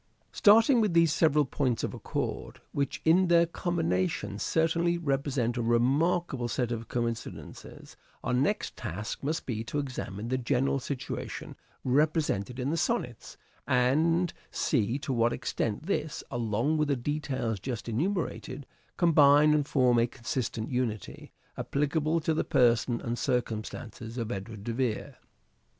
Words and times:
Starting 0.31 0.81
with 0.81 0.95
these 0.95 1.13
several 1.13 1.45
points 1.45 1.83
of 1.83 1.93
accord, 1.93 2.59
which 2.71 2.99
in 3.05 3.27
their 3.27 3.45
combination 3.45 4.39
certainly 4.39 4.97
represent 4.97 5.57
a 5.57 5.61
remarkable 5.61 6.47
set 6.47 6.71
of 6.71 6.87
coincidences, 6.87 7.95
our 8.23 8.33
next 8.33 8.75
task 8.75 9.21
must 9.21 9.45
be 9.45 9.63
to 9.63 9.77
examine 9.77 10.27
the 10.29 10.39
general 10.39 10.79
situation 10.79 11.55
represented 11.83 12.57
in 12.59 12.71
the 12.71 12.77
Sonnets, 12.77 13.37
and 13.67 14.33
see 14.49 14.97
to 14.97 15.13
what 15.13 15.33
extent 15.33 15.85
this, 15.85 16.23
along 16.31 16.77
with 16.79 16.87
the 16.87 16.95
details 16.95 17.59
just 17.59 17.87
enumerated, 17.87 18.65
combine 18.97 19.53
and 19.53 19.67
form 19.67 19.99
a 19.99 20.07
consistent 20.07 20.71
unity, 20.71 21.31
applicable 21.59 22.19
to 22.19 22.33
the 22.33 22.43
person 22.43 22.99
and 23.01 23.19
circumstances 23.19 24.17
of 24.17 24.31
Edward 24.31 24.63
de 24.63 24.73
Vere. 24.73 25.17